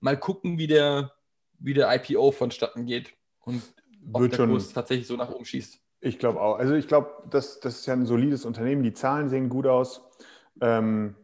[0.00, 1.12] mal gucken, wie der,
[1.58, 3.62] wie der IPO vonstatten geht und
[4.12, 5.78] ob Wird der Kurs tatsächlich so nach oben schießt.
[6.00, 6.58] Ich glaube auch.
[6.58, 8.82] Also ich glaube, das, das ist ja ein solides Unternehmen.
[8.82, 10.02] Die Zahlen sehen gut aus.
[10.60, 11.14] Ähm,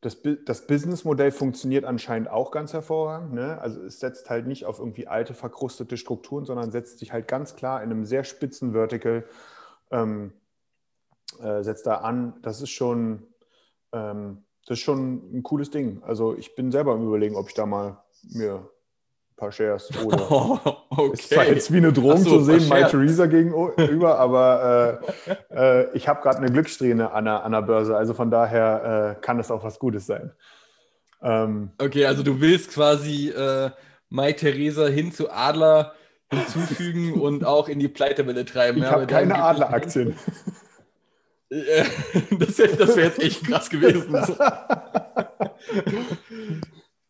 [0.00, 3.34] das, das Businessmodell funktioniert anscheinend auch ganz hervorragend.
[3.34, 3.60] Ne?
[3.60, 7.54] Also es setzt halt nicht auf irgendwie alte, verkrustete Strukturen, sondern setzt sich halt ganz
[7.54, 9.24] klar in einem sehr spitzen Vertical
[9.90, 10.32] ähm,
[11.40, 12.34] äh, setzt da an.
[12.42, 13.26] Das ist schon,
[13.92, 16.02] ähm, das ist schon ein cooles Ding.
[16.04, 20.30] Also ich bin selber am überlegen, ob ich da mal mir ein paar Shares oder
[20.30, 20.58] oh,
[20.90, 21.12] okay.
[21.12, 25.02] ist zwar jetzt wie eine Drohung so, zu sehen, My Theresa gegenüber, aber
[25.50, 29.16] äh, äh, ich habe gerade eine Glückssträhne an der, an der Börse, also von daher
[29.18, 30.32] äh, kann es auch was Gutes sein.
[31.22, 33.70] Ähm, okay, also du willst quasi äh,
[34.08, 35.94] My Theresa hin zu Adler
[36.30, 38.78] hinzufügen und auch in die Pleitewelle treiben.
[38.78, 40.16] Ich ja, habe keine Adleraktien.
[42.38, 44.14] das das wäre jetzt echt krass gewesen.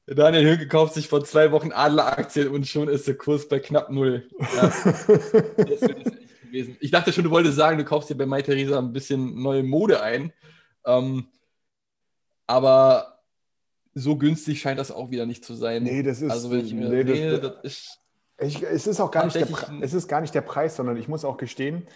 [0.06, 3.90] Daniel Hünke kauft sich vor zwei Wochen Adleraktien und schon ist der Kurs bei knapp
[3.90, 4.28] null.
[4.38, 4.62] Ja.
[4.62, 4.86] Das
[5.80, 6.76] wäre echt gewesen.
[6.80, 9.62] Ich dachte schon, du wolltest sagen, du kaufst dir bei Mai Theresa ein bisschen neue
[9.62, 10.32] Mode ein.
[10.84, 11.26] Ähm,
[12.46, 13.20] aber
[13.94, 15.82] so günstig scheint das auch wieder nicht zu sein.
[15.82, 16.30] Nee, das ist.
[16.30, 17.98] Also, wenn ich mir nee, das, das, ist.
[18.38, 19.46] Ich, es, ist auch gar nicht der,
[19.80, 21.86] es ist gar nicht der Preis, sondern ich muss auch gestehen,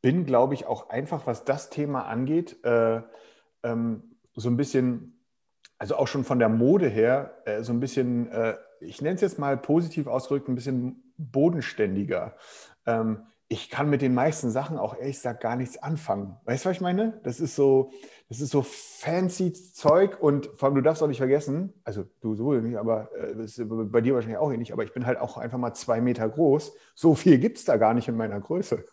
[0.00, 3.02] bin, glaube ich, auch einfach, was das Thema angeht, äh,
[3.62, 5.24] ähm, so ein bisschen,
[5.78, 9.20] also auch schon von der Mode her, äh, so ein bisschen, äh, ich nenne es
[9.20, 12.36] jetzt mal positiv ausgedrückt, ein bisschen bodenständiger.
[12.86, 16.36] Ähm, ich kann mit den meisten Sachen auch ehrlich gesagt gar nichts anfangen.
[16.44, 17.18] Weißt du, was ich meine?
[17.24, 17.90] Das ist so,
[18.28, 22.34] das ist so fancy Zeug und vor allem, du darfst auch nicht vergessen, also du
[22.34, 25.58] so nicht, aber äh, bei dir wahrscheinlich auch nicht, aber ich bin halt auch einfach
[25.58, 26.76] mal zwei Meter groß.
[26.94, 28.84] So viel gibt es da gar nicht in meiner Größe.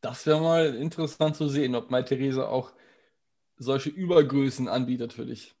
[0.00, 2.72] Das wäre mal interessant zu sehen, ob Mai Theresa auch
[3.56, 5.54] solche Übergrößen anbietet für dich.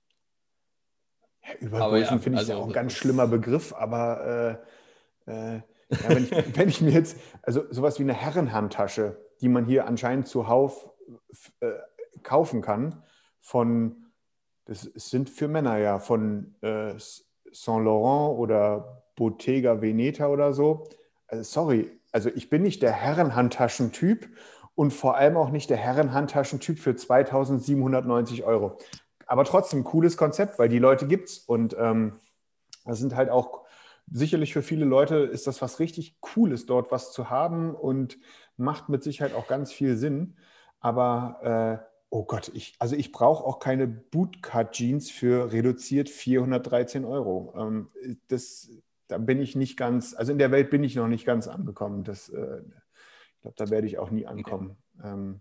[1.42, 4.60] Ja, Übergrößen ja, finde ich also, ja auch ein ganz schlimmer Begriff, aber
[5.26, 5.56] äh, äh,
[5.90, 9.86] ja, wenn, ich, wenn, ich, mir jetzt, also sowas wie eine Herrenhandtasche, die man hier
[9.86, 10.90] anscheinend zuhauf
[11.60, 11.72] äh,
[12.22, 13.02] kaufen kann,
[13.40, 14.06] von,
[14.64, 16.94] das sind für Männer ja, von äh,
[17.52, 20.88] Saint Laurent oder Bottega Veneta oder so.
[21.26, 24.28] Also sorry, also ich bin nicht der Herrenhandtaschentyp
[24.74, 28.78] und vor allem auch nicht der Herrenhandtaschentyp für 2790 Euro.
[29.26, 32.18] Aber trotzdem cooles Konzept, weil die Leute gibt es und ähm,
[32.84, 33.64] das sind halt auch
[34.10, 38.18] sicherlich für viele Leute ist das was richtig Cooles, dort was zu haben und
[38.56, 40.36] macht mit Sicherheit auch ganz viel Sinn.
[40.80, 47.54] Aber äh, oh Gott, ich, also ich brauche auch keine Bootcut-Jeans für reduziert 413 Euro.
[47.56, 47.90] Ähm,
[48.28, 48.70] das
[49.10, 52.04] da bin ich nicht ganz, also in der Welt bin ich noch nicht ganz angekommen.
[52.04, 52.62] Das, äh,
[53.34, 54.76] ich glaube, da werde ich auch nie ankommen.
[55.02, 55.40] Ähm,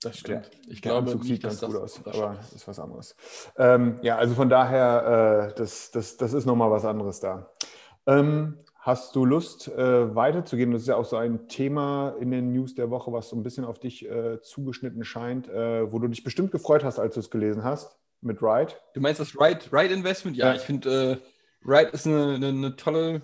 [0.00, 0.50] das stimmt.
[0.52, 3.16] Der, ich glaube, Anzug sieht ganz gut aus, aber ist was anderes.
[3.56, 7.50] Ähm, ja, also von daher, äh, das, das, das ist nochmal was anderes da.
[8.06, 10.72] Ähm, hast du Lust, äh, weiterzugehen?
[10.72, 13.42] Das ist ja auch so ein Thema in den News der Woche, was so ein
[13.42, 17.20] bisschen auf dich äh, zugeschnitten scheint, äh, wo du dich bestimmt gefreut hast, als du
[17.20, 18.72] es gelesen hast mit Ride.
[18.94, 20.36] Du meinst das Ride, Ride Investment?
[20.36, 20.54] Ja, ja.
[20.54, 21.20] ich finde
[21.66, 23.22] Wright ist eine, eine, eine, tolle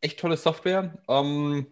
[0.00, 0.98] echt tolle Software.
[1.08, 1.66] Ähm,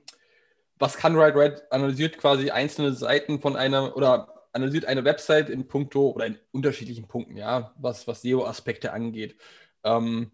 [0.79, 5.69] was kann Ride Ride analysiert quasi einzelne Seiten von einer oder analysiert eine Website in
[5.69, 9.37] puncto oder in unterschiedlichen Punkten, ja, was, was SEO-Aspekte angeht.
[9.85, 10.33] Ähm,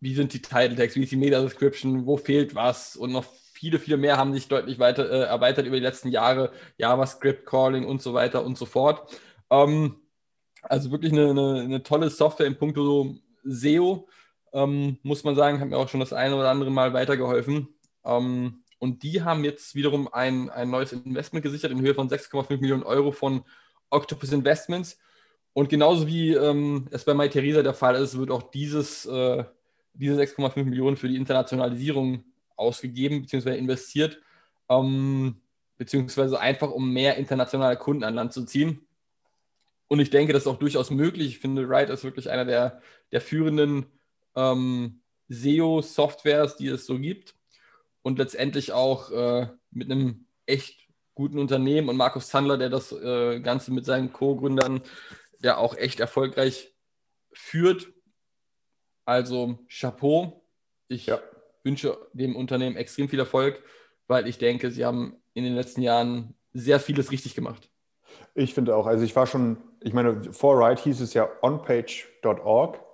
[0.00, 3.78] wie sind die Title Tags, wie ist die Meta-Description, wo fehlt was und noch viele,
[3.78, 8.02] viele mehr haben sich deutlich weiter äh, erweitert über die letzten Jahre, JavaScript, Calling und
[8.02, 9.10] so weiter und so fort.
[9.50, 9.96] Ähm,
[10.62, 14.08] also wirklich eine, eine, eine, tolle Software in puncto SEO,
[14.56, 17.68] ähm, muss man sagen, hat mir auch schon das eine oder andere Mal weitergeholfen.
[18.04, 22.60] Ähm, und die haben jetzt wiederum ein, ein neues Investment gesichert in Höhe von 6,5
[22.60, 23.44] Millionen Euro von
[23.90, 24.98] Octopus Investments.
[25.52, 29.44] Und genauso wie ähm, es bei MyTheresa der Fall ist, wird auch dieses, äh,
[29.92, 32.24] diese 6,5 Millionen für die Internationalisierung
[32.56, 33.58] ausgegeben bzw.
[33.58, 34.20] investiert,
[34.70, 35.36] ähm,
[35.76, 38.86] beziehungsweise einfach um mehr internationale Kunden an Land zu ziehen.
[39.88, 41.28] Und ich denke, das ist auch durchaus möglich.
[41.28, 42.80] Ich finde, Wright ist wirklich einer der,
[43.12, 43.86] der führenden
[44.36, 47.34] ähm, SEO-Softwares, die es so gibt.
[48.02, 53.40] Und letztendlich auch äh, mit einem echt guten Unternehmen und Markus Zandler, der das äh,
[53.40, 54.82] Ganze mit seinen Co-Gründern
[55.42, 56.72] ja auch echt erfolgreich
[57.32, 57.88] führt.
[59.04, 60.44] Also Chapeau.
[60.88, 61.20] Ich ja.
[61.64, 63.62] wünsche dem Unternehmen extrem viel Erfolg,
[64.06, 67.70] weil ich denke, sie haben in den letzten Jahren sehr vieles richtig gemacht.
[68.34, 72.85] Ich finde auch, also ich war schon, ich meine, vor Right hieß es ja onpage.org.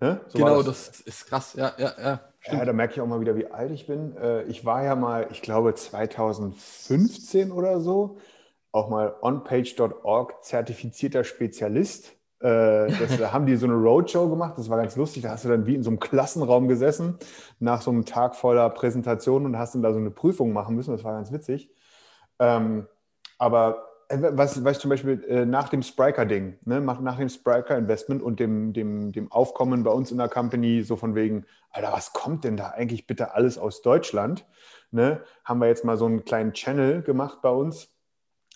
[0.00, 0.20] Ne?
[0.28, 0.88] So genau, das.
[0.88, 1.00] das.
[1.00, 2.20] ist krass, ja, ja, ja.
[2.40, 2.58] Stimmt.
[2.58, 4.16] Ja, da merke ich auch mal wieder, wie alt ich bin.
[4.16, 8.16] Äh, ich war ja mal, ich glaube 2015 oder so,
[8.72, 12.12] auch mal onpage.org zertifizierter Spezialist.
[12.40, 15.22] Äh, das, da haben die so eine Roadshow gemacht, das war ganz lustig.
[15.22, 17.18] Da hast du dann wie in so einem Klassenraum gesessen,
[17.58, 20.92] nach so einem Tag voller Präsentationen und hast dann da so eine Prüfung machen müssen.
[20.92, 21.70] Das war ganz witzig.
[22.38, 22.86] Ähm,
[23.36, 28.72] aber was, was zum Beispiel äh, nach dem Spriker-Ding, ne, nach dem Spriker-Investment und dem,
[28.72, 32.56] dem, dem Aufkommen bei uns in der Company, so von wegen, Alter, was kommt denn
[32.56, 34.46] da eigentlich bitte alles aus Deutschland?
[34.90, 37.88] Ne, haben wir jetzt mal so einen kleinen Channel gemacht bei uns,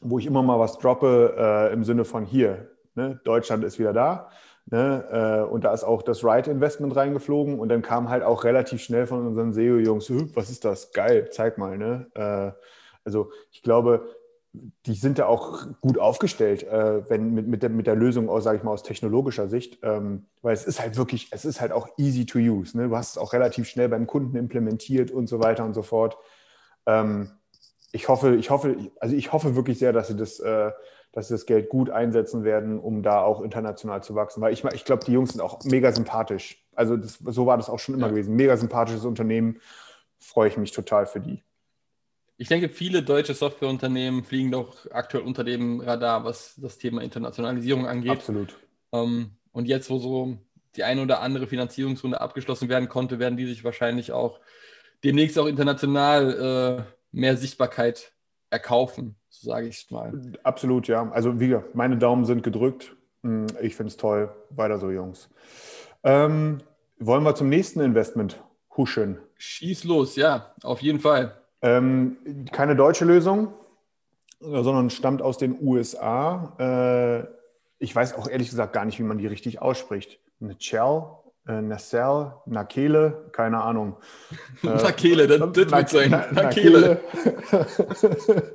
[0.01, 3.93] wo ich immer mal was droppe äh, im Sinne von hier, ne, Deutschland ist wieder
[3.93, 4.31] da.
[4.67, 8.81] Ne, äh, und da ist auch das Right-Investment reingeflogen und dann kam halt auch relativ
[8.83, 10.91] schnell von unseren SEO-Jungs, was ist das?
[10.93, 11.77] Geil, zeig mal.
[11.77, 12.07] Ne?
[12.15, 12.59] Äh,
[13.05, 14.09] also ich glaube,
[14.87, 18.45] die sind da auch gut aufgestellt, äh, wenn mit, mit, der, mit der Lösung aus,
[18.45, 21.73] sage ich mal, aus technologischer Sicht, ähm, weil es ist halt wirklich, es ist halt
[21.73, 22.77] auch easy to use.
[22.77, 22.89] Ne?
[22.89, 26.17] Du hast es auch relativ schnell beim Kunden implementiert und so weiter und so fort.
[26.87, 27.31] Ähm,
[27.91, 30.71] ich hoffe, ich hoffe, also ich hoffe wirklich sehr, dass sie das, äh,
[31.13, 34.41] dass sie das Geld gut einsetzen werden, um da auch international zu wachsen.
[34.41, 36.65] Weil ich, ich glaube, die Jungs sind auch mega sympathisch.
[36.77, 38.13] Also das, so war das auch schon immer ja.
[38.13, 38.37] gewesen.
[38.37, 39.61] Mega sympathisches Unternehmen.
[40.21, 41.43] Freue ich mich total für die.
[42.37, 47.87] Ich denke, viele deutsche Softwareunternehmen fliegen doch aktuell unter dem Radar, was das Thema Internationalisierung
[47.87, 48.11] angeht.
[48.11, 48.57] Absolut.
[48.93, 50.37] Ähm, und jetzt, wo so
[50.77, 54.41] die eine oder andere Finanzierungsrunde abgeschlossen werden konnte, werden die sich wahrscheinlich auch
[55.05, 58.13] demnächst auch international äh, mehr Sichtbarkeit
[58.51, 60.13] erkaufen, so sage ich es mal.
[60.43, 61.11] Absolut, ja.
[61.13, 62.97] Also wie gesagt, meine Daumen sind gedrückt.
[63.23, 64.35] Hm, ich finde es toll.
[64.51, 65.29] Weiter so, Jungs.
[66.03, 66.59] Ähm,
[66.99, 68.43] wollen wir zum nächsten Investment
[68.77, 69.19] huschen?
[69.39, 71.37] Schieß los, ja, auf jeden Fall.
[71.65, 72.19] Ähm,
[72.53, 73.55] keine deutsche Lösung,
[74.39, 76.53] sondern stammt aus den USA.
[76.59, 77.27] Äh,
[77.79, 80.21] ich weiß auch ehrlich gesagt gar nicht, wie man die richtig ausspricht.
[80.41, 83.97] Nachel, äh, Nacelle, Nakele, keine Ahnung.
[84.63, 86.11] Äh, Nakele, das, das wird sein.
[86.33, 87.01] Nakele.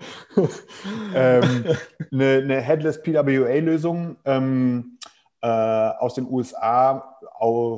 [1.16, 1.66] ähm,
[2.12, 5.00] eine, eine Headless PWA-Lösung ähm,
[5.42, 7.18] äh, aus den USA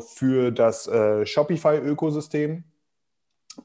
[0.01, 2.65] für das äh, Shopify-Ökosystem.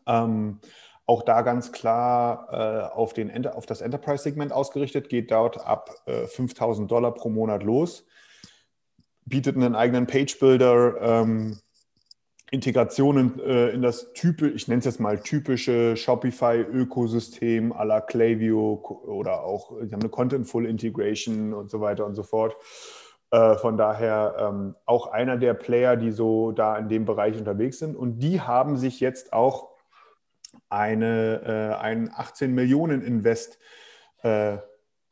[0.07, 0.61] Ähm,
[1.06, 6.26] auch da ganz klar äh, auf, den, auf das Enterprise-Segment ausgerichtet, geht dort ab äh,
[6.26, 8.06] 5000 Dollar pro Monat los,
[9.24, 11.58] bietet einen eigenen Page-Builder, ähm,
[12.50, 18.74] Integrationen äh, in das typische, ich nenne es jetzt mal typische Shopify-Ökosystem à la Klaviyo
[19.04, 22.56] oder auch, sie haben eine Contentful Integration und so weiter und so fort.
[23.32, 27.80] Äh, von daher ähm, auch einer der Player, die so da in dem Bereich unterwegs
[27.80, 27.96] sind.
[27.96, 29.75] Und die haben sich jetzt auch
[30.76, 31.42] eine,
[31.78, 33.58] äh, ein 18 Millionen Invest
[34.22, 34.58] äh,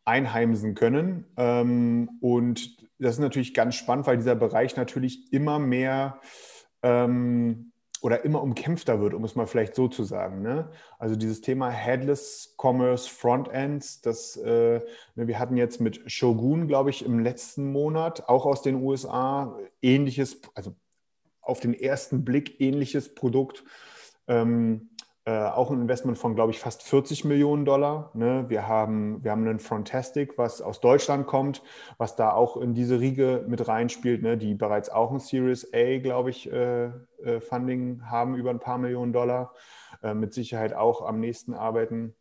[0.05, 1.27] einheimsen können.
[1.37, 6.21] Ähm, und das ist natürlich ganz spannend, weil dieser Bereich natürlich immer mehr
[6.83, 7.73] ähm,
[8.03, 10.43] oder immer umkämpfter wird, um es mal vielleicht so zu sagen.
[10.43, 10.71] Ne?
[10.99, 14.81] Also dieses Thema Headless Commerce Frontends, das äh,
[15.15, 19.59] ne, wir hatten jetzt mit Shogun, glaube ich, im letzten Monat, auch aus den USA,
[19.81, 20.75] ähnliches, also
[21.41, 23.65] auf den ersten Blick ähnliches Produkt.
[24.29, 24.91] Ähm,
[25.27, 28.11] äh, auch ein Investment von, glaube ich, fast 40 Millionen Dollar.
[28.15, 28.45] Ne?
[28.49, 31.63] Wir, haben, wir haben einen Frontastic, was aus Deutschland kommt,
[31.97, 34.37] was da auch in diese Riege mit reinspielt, ne?
[34.37, 36.87] die bereits auch ein Series A, glaube ich, äh,
[37.23, 39.53] äh, Funding haben über ein paar Millionen Dollar.
[40.05, 42.15] Äh, mit Sicherheit auch am nächsten arbeiten.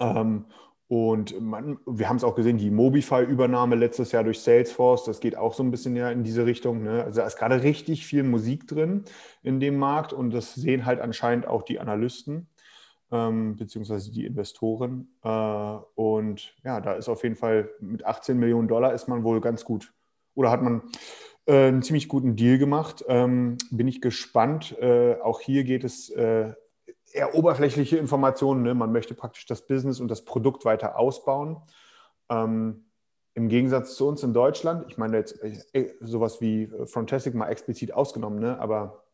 [0.00, 0.46] Ähm,
[0.88, 5.36] und man, wir haben es auch gesehen, die Mobify-Übernahme letztes Jahr durch Salesforce, das geht
[5.36, 6.82] auch so ein bisschen ja in diese Richtung.
[6.82, 7.04] Ne?
[7.04, 9.04] Also da ist gerade richtig viel Musik drin
[9.42, 12.48] in dem Markt und das sehen halt anscheinend auch die Analysten
[13.10, 15.08] ähm, beziehungsweise die Investoren.
[15.22, 19.40] Äh, und ja, da ist auf jeden Fall mit 18 Millionen Dollar ist man wohl
[19.40, 19.92] ganz gut
[20.34, 20.82] oder hat man
[21.46, 23.04] äh, einen ziemlich guten Deal gemacht.
[23.08, 24.76] Ähm, bin ich gespannt.
[24.80, 26.54] Äh, auch hier geht es äh,
[27.12, 28.62] eher oberflächliche Informationen.
[28.62, 28.74] Ne?
[28.74, 31.62] Man möchte praktisch das Business und das Produkt weiter ausbauen.
[32.28, 32.84] Ähm,
[33.34, 35.38] Im Gegensatz zu uns in Deutschland, ich meine jetzt
[36.00, 38.58] sowas wie äh, Frontastic mal explizit ausgenommen, ne?
[38.58, 39.04] aber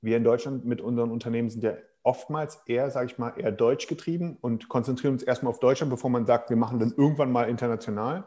[0.00, 3.86] wir in Deutschland mit unseren Unternehmen sind ja oftmals eher, sage ich mal, eher deutsch
[3.86, 7.48] getrieben und konzentrieren uns erstmal auf Deutschland, bevor man sagt, wir machen dann irgendwann mal
[7.48, 8.24] international.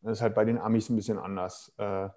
[0.00, 2.08] Das ist halt bei den Amis ein bisschen anders äh,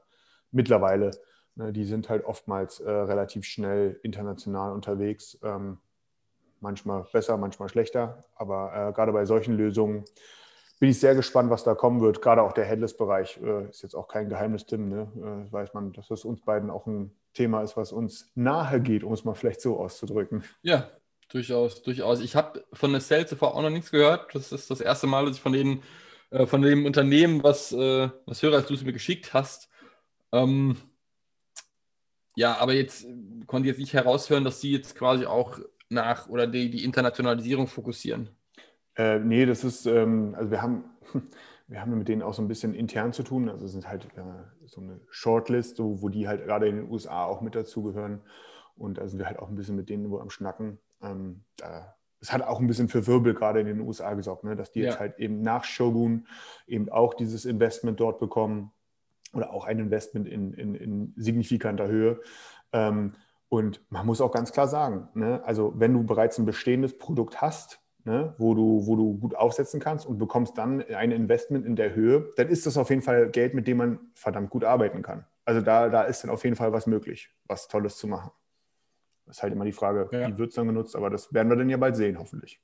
[0.51, 1.11] mittlerweile.
[1.57, 5.39] Ne, die sind halt oftmals äh, relativ schnell international unterwegs.
[5.43, 5.79] Ähm,
[6.59, 8.23] manchmal besser, manchmal schlechter.
[8.35, 10.05] Aber äh, gerade bei solchen Lösungen
[10.79, 12.21] bin ich sehr gespannt, was da kommen wird.
[12.21, 14.89] Gerade auch der Headless-Bereich äh, ist jetzt auch kein Geheimnis, Tim.
[14.89, 15.47] Ne?
[15.49, 19.03] Äh, weiß man, dass das uns beiden auch ein Thema ist, was uns nahe geht,
[19.03, 20.43] um es mal vielleicht so auszudrücken.
[20.61, 20.91] Ja,
[21.29, 22.19] durchaus, durchaus.
[22.19, 24.35] Ich habe von der Cell zuvor auch noch nichts gehört.
[24.35, 25.81] Das ist das erste Mal, dass ich von denen,
[26.29, 29.69] äh, von dem Unternehmen, was, äh, was höre, als du es mir geschickt hast.
[30.31, 30.77] Ähm,
[32.37, 33.15] ja, aber jetzt äh,
[33.47, 37.65] konnte ich jetzt nicht heraushören, dass Sie jetzt quasi auch nach oder die, die Internationalisierung
[37.65, 38.29] fokussieren.
[38.95, 40.83] Äh, nee, das ist, ähm, also wir haben,
[41.67, 43.49] wir haben mit denen auch so ein bisschen intern zu tun.
[43.49, 44.21] Also es sind halt äh,
[44.67, 48.21] so eine Shortlist, so, wo die halt gerade in den USA auch mit dazugehören.
[48.75, 50.77] Und da sind wir halt auch ein bisschen mit denen wo am Schnacken.
[51.01, 51.43] Ähm,
[52.21, 54.55] es hat auch ein bisschen für Wirbel gerade in den USA gesorgt, ne?
[54.55, 54.89] dass die ja.
[54.89, 56.27] jetzt halt eben nach Shogun
[56.67, 58.71] eben auch dieses Investment dort bekommen
[59.33, 62.21] oder auch ein Investment in, in, in signifikanter Höhe.
[62.71, 63.13] Ähm,
[63.49, 67.41] und man muss auch ganz klar sagen, ne, also wenn du bereits ein bestehendes Produkt
[67.41, 71.75] hast, ne, wo, du, wo du gut aufsetzen kannst und bekommst dann ein Investment in
[71.75, 75.01] der Höhe, dann ist das auf jeden Fall Geld, mit dem man verdammt gut arbeiten
[75.01, 75.25] kann.
[75.45, 78.31] Also da, da ist dann auf jeden Fall was möglich, was Tolles zu machen.
[79.25, 80.27] Das ist halt immer die Frage, ja.
[80.27, 82.61] wie wird es dann genutzt, aber das werden wir dann ja bald sehen, hoffentlich.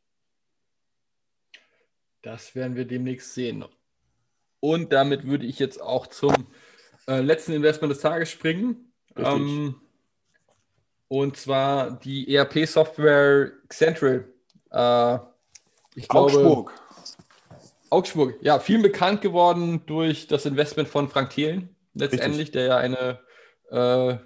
[2.22, 3.66] Das werden wir demnächst sehen.
[4.64, 6.48] Und damit würde ich jetzt auch zum
[7.06, 8.94] äh, letzten Investment des Tages springen.
[9.18, 9.76] Ähm,
[11.10, 14.24] und zwar die ERP-Software Central.
[14.72, 15.18] Äh,
[15.96, 16.74] ich glaube, Augsburg.
[17.90, 22.54] Augsburg, ja, viel bekannt geworden durch das Investment von Frank Thelen, letztendlich, Richtig.
[22.54, 23.20] der ja eine
[23.70, 24.18] äh,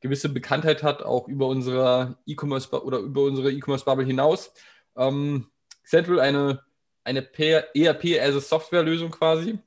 [0.00, 4.50] gewisse Bekanntheit hat, auch über unsere E-Commerce oder über unsere E-Commerce-Bubble hinaus.
[4.96, 5.48] Ähm,
[5.84, 6.62] Central eine,
[7.04, 9.58] eine ERP as a Software-Lösung quasi,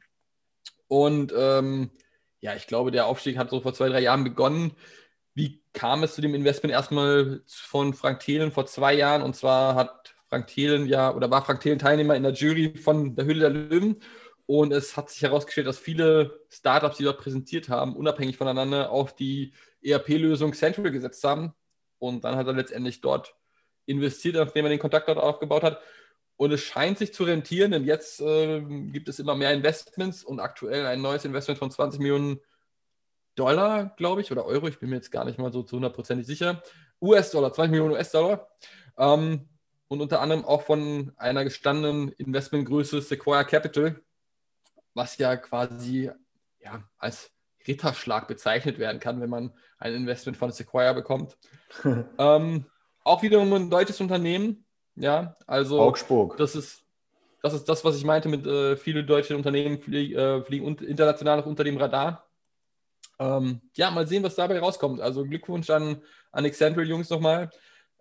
[0.88, 1.92] und ähm,
[2.40, 4.74] ja, ich glaube, der Aufstieg hat so vor zwei, drei Jahren begonnen.
[5.34, 9.22] Wie kam es zu dem Investment erstmal von Frank Thelen vor zwei Jahren?
[9.22, 13.16] Und zwar hat Frank Thelen ja, oder war Frank Thelen Teilnehmer in der Jury von
[13.16, 14.02] der Hülle der Löwen.
[14.46, 19.14] Und es hat sich herausgestellt, dass viele Startups, die dort präsentiert haben, unabhängig voneinander auf
[19.14, 21.54] die ERP-Lösung Central gesetzt haben.
[22.00, 23.36] Und dann hat er letztendlich dort
[23.86, 25.82] investiert, nachdem er den Kontakt dort aufgebaut hat.
[26.38, 30.40] Und es scheint sich zu rentieren, denn jetzt äh, gibt es immer mehr Investments und
[30.40, 32.40] aktuell ein neues Investment von 20 Millionen
[33.36, 36.26] Dollar, glaube ich, oder Euro, ich bin mir jetzt gar nicht mal so zu hundertprozentig
[36.28, 36.62] sicher.
[37.02, 38.48] US-Dollar, 20 Millionen US-Dollar.
[38.98, 39.48] Ähm,
[39.88, 44.02] und unter anderem auch von einer gestandenen Investmentgröße Sequoia Capital,
[44.94, 46.12] was ja quasi
[46.60, 47.32] ja, als
[47.68, 51.38] Ritterschlag bezeichnet werden kann, wenn man ein Investment von Sequoia bekommt.
[52.18, 52.66] ähm,
[53.04, 54.66] auch wiederum ein deutsches Unternehmen,
[54.98, 56.38] ja, also Augsburg.
[56.38, 56.84] Das ist,
[57.42, 61.38] das ist das, was ich meinte mit äh, viele deutsche Unternehmen flie äh, fliegen international
[61.38, 62.26] noch unter dem Radar.
[63.20, 65.00] Ähm, ja, mal sehen, was dabei rauskommt.
[65.02, 67.50] Also Glückwunsch an, an Accentral Jungs nochmal.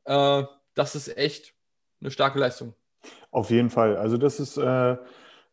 [0.05, 0.43] Äh,
[0.75, 1.55] das ist echt
[2.01, 2.75] eine starke Leistung.
[3.31, 3.97] Auf jeden Fall.
[3.97, 4.97] Also das ist, äh,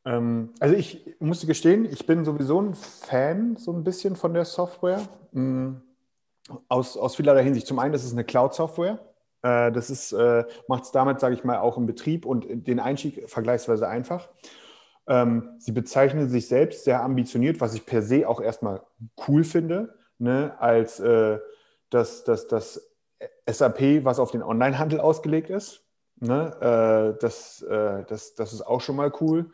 [0.05, 4.45] ähm, also ich muss gestehen, ich bin sowieso ein Fan so ein bisschen von der
[4.45, 5.01] Software.
[5.31, 5.81] Mhm.
[6.67, 7.67] Aus, aus vielerlei Hinsicht.
[7.67, 8.99] Zum einen, das ist eine Cloud-Software.
[9.43, 13.29] Äh, das äh, macht es damit, sage ich mal, auch im Betrieb und den Einstieg
[13.29, 14.29] vergleichsweise einfach.
[15.05, 18.81] Ähm, sie bezeichnen sich selbst sehr ambitioniert, was ich per se auch erstmal
[19.27, 21.39] cool finde, ne, als äh,
[21.89, 22.89] das, das, das
[23.47, 25.81] SAP, was auf den Onlinehandel ausgelegt ist.
[26.15, 29.51] Ne, äh, das, äh, das, das ist auch schon mal cool.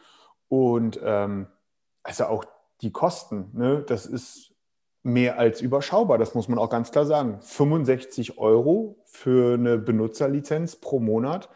[0.49, 1.47] Und ähm,
[2.03, 2.45] also auch
[2.81, 4.48] die Kosten, ne, das ist
[5.03, 7.39] mehr als überschaubar, das muss man auch ganz klar sagen.
[7.41, 11.49] 65 Euro für eine Benutzerlizenz pro Monat,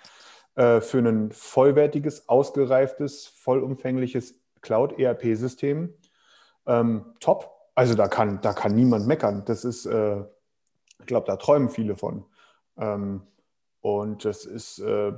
[0.55, 5.93] äh, für ein vollwertiges, ausgereiftes, vollumfängliches Cloud-ERP-System.
[6.65, 7.51] Ähm, top.
[7.75, 9.43] Also da kann, da kann niemand meckern.
[9.45, 10.21] Das ist, äh,
[10.99, 12.25] ich glaube, da träumen viele von.
[12.77, 13.23] Ähm,
[13.81, 15.13] und das ist, äh,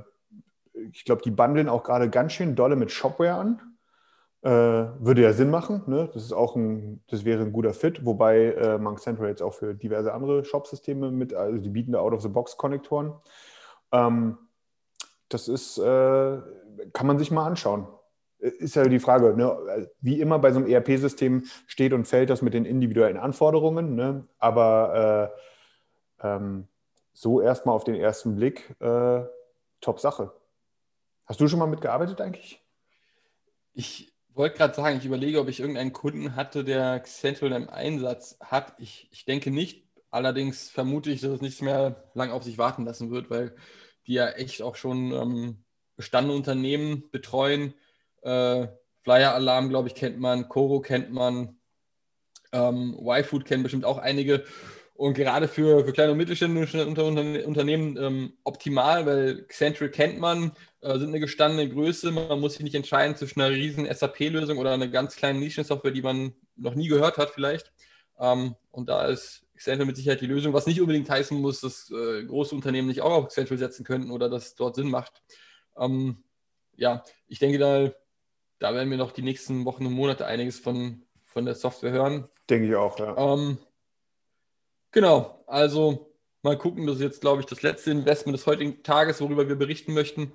[0.92, 3.75] ich glaube, die bundeln auch gerade ganz schön dolle mit Shopware an.
[4.46, 5.82] Äh, würde ja Sinn machen.
[5.88, 6.08] Ne?
[6.14, 9.54] Das ist auch ein, das wäre ein guter Fit, wobei äh, Monk Central jetzt auch
[9.54, 13.14] für diverse andere Shop-Systeme mit, also die bieten da Out-of-the-Box-Konnektoren.
[13.90, 14.38] Ähm,
[15.28, 15.82] das ist, äh,
[16.92, 17.88] kann man sich mal anschauen.
[18.38, 19.88] Ist ja die Frage, ne?
[20.00, 24.28] wie immer bei so einem ERP-System steht und fällt das mit den individuellen Anforderungen, ne?
[24.38, 25.32] aber
[26.22, 26.68] äh, ähm,
[27.12, 29.24] so erstmal auf den ersten Blick äh,
[29.80, 30.32] top Sache.
[31.24, 32.64] Hast du schon mal mitgearbeitet eigentlich?
[33.74, 38.38] Ich wollte gerade sagen, ich überlege, ob ich irgendeinen Kunden hatte, der Central im Einsatz
[38.40, 38.74] hat.
[38.78, 39.84] Ich, ich denke nicht.
[40.10, 43.54] Allerdings vermute ich, dass es nicht mehr lang auf sich warten lassen wird, weil
[44.06, 45.64] die ja echt auch schon ähm,
[45.96, 47.74] bestandene Unternehmen betreuen.
[48.22, 48.68] Äh,
[49.02, 50.48] Flyer Alarm, glaube ich, kennt man.
[50.48, 51.58] Coro kennt man.
[52.52, 54.44] Ähm, Y-Food kennen bestimmt auch einige.
[54.96, 60.52] Und gerade für, für kleine und mittelständische Unter Unternehmen ähm, optimal, weil Central kennt man,
[60.80, 62.10] äh, sind eine gestandene Größe.
[62.10, 66.02] Man muss sich nicht entscheiden zwischen einer riesen SAP-Lösung oder einer ganz kleinen Nischensoftware, die
[66.02, 67.72] man noch nie gehört hat vielleicht.
[68.18, 71.90] Ähm, und da ist Central mit Sicherheit die Lösung, was nicht unbedingt heißen muss, dass
[71.90, 75.22] äh, große Unternehmen nicht auch auf Central setzen könnten oder dass dort Sinn macht.
[75.76, 76.24] Ähm,
[76.76, 77.92] ja, ich denke, da,
[78.58, 82.28] da werden wir noch die nächsten Wochen und Monate einiges von, von der Software hören.
[82.48, 83.14] Denke ich auch, ja.
[84.96, 89.20] Genau, also mal gucken, das ist jetzt, glaube ich, das letzte Investment des heutigen Tages,
[89.20, 90.32] worüber wir berichten möchten.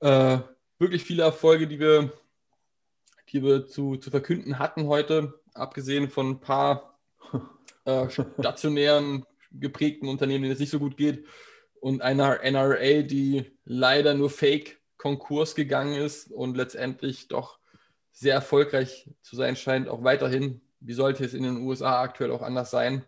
[0.00, 0.38] Äh,
[0.80, 2.12] wirklich viele Erfolge, die wir,
[3.28, 6.98] die wir zu, zu verkünden hatten heute, abgesehen von ein paar
[7.84, 11.24] äh, stationären, geprägten Unternehmen, denen es nicht so gut geht,
[11.78, 17.60] und einer NRA, die leider nur Fake Konkurs gegangen ist und letztendlich doch
[18.10, 20.62] sehr erfolgreich zu sein scheint, auch weiterhin.
[20.80, 23.04] Wie sollte es in den USA aktuell auch anders sein?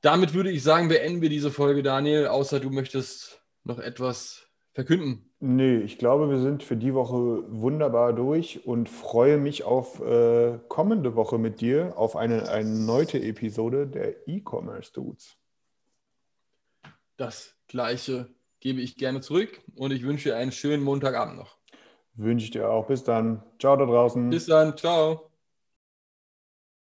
[0.00, 5.30] Damit würde ich sagen, beenden wir diese Folge, Daniel, außer du möchtest noch etwas verkünden.
[5.40, 10.58] Nee, ich glaube, wir sind für die Woche wunderbar durch und freue mich auf äh,
[10.68, 15.36] kommende Woche mit dir auf eine erneute Episode der E-Commerce Dudes.
[17.16, 18.28] Das gleiche
[18.60, 21.56] gebe ich gerne zurück und ich wünsche dir einen schönen Montagabend noch.
[22.14, 22.86] Wünsche ich dir auch.
[22.86, 23.42] Bis dann.
[23.58, 24.30] Ciao da draußen.
[24.30, 24.76] Bis dann.
[24.76, 25.29] Ciao.